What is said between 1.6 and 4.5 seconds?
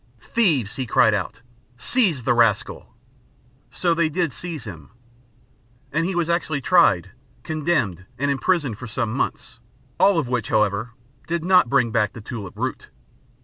"Seize the rascal!" So they did